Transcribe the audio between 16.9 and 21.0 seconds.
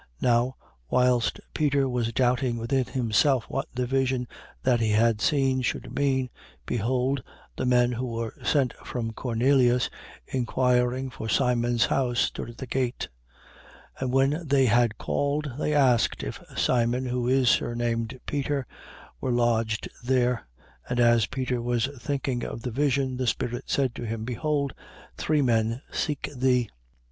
who is surnamed Peter, were lodged there. 10:19. And